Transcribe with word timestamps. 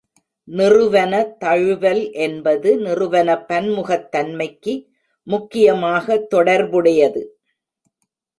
நிறுவன 0.47 1.13
தழுவல் 1.43 2.01
என்பது 2.25 2.69
நிறுவன 2.77 3.35
பன்முகத்தன்மைக்கு 3.49 4.73
முக்கியமாக 5.27 6.17
தொடர்புடையது. 6.33 7.23